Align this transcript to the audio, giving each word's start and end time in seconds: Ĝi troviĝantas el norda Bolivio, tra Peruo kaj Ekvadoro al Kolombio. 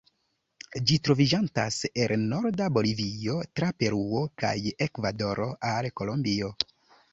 Ĝi 0.91 0.95
troviĝantas 1.07 1.77
el 2.05 2.13
norda 2.31 2.71
Bolivio, 2.79 3.37
tra 3.59 3.71
Peruo 3.83 4.25
kaj 4.45 4.57
Ekvadoro 4.89 5.51
al 5.75 5.93
Kolombio. 6.01 6.53